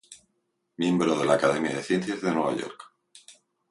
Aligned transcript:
Miembro 0.79 1.13
de 1.15 1.25
la 1.27 1.33
Academia 1.35 1.75
de 1.75 1.83
Ciencias 1.83 2.23
de 2.23 2.31
Nueva 2.31 2.55
York. 2.55 2.91